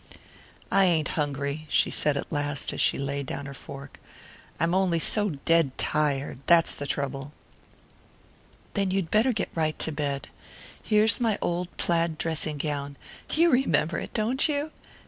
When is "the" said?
6.73-6.87